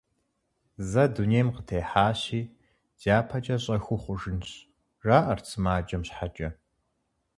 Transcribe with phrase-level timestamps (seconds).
[0.89, 2.41] Зэ дунейм къытехьащи,
[3.01, 4.47] дяпэкӀэ щӀэхыу хъужынщ,–
[5.05, 6.49] жаӀэрт сымаджэм щхьэкӀэ.